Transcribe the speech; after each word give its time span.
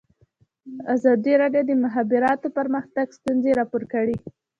ازادي 0.95 1.33
راډیو 1.41 1.63
د 1.67 1.67
د 1.75 1.81
مخابراتو 1.83 2.47
پرمختګ 2.57 3.07
ستونزې 3.17 3.51
راپور 3.59 3.83
کړي. 3.93 4.17